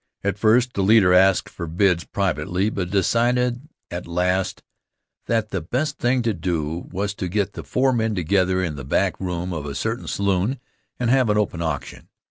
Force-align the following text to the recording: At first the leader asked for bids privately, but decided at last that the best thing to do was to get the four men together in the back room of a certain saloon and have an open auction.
At 0.23 0.39
first 0.39 0.73
the 0.73 0.81
leader 0.81 1.13
asked 1.13 1.47
for 1.47 1.67
bids 1.67 2.05
privately, 2.05 2.71
but 2.71 2.89
decided 2.89 3.69
at 3.91 4.07
last 4.07 4.63
that 5.27 5.49
the 5.49 5.61
best 5.61 5.99
thing 5.99 6.23
to 6.23 6.33
do 6.33 6.89
was 6.91 7.13
to 7.13 7.27
get 7.27 7.53
the 7.53 7.63
four 7.63 7.93
men 7.93 8.15
together 8.15 8.63
in 8.63 8.77
the 8.77 8.83
back 8.83 9.19
room 9.19 9.53
of 9.53 9.67
a 9.67 9.75
certain 9.75 10.07
saloon 10.07 10.59
and 10.99 11.11
have 11.11 11.29
an 11.29 11.37
open 11.37 11.61
auction. 11.61 12.07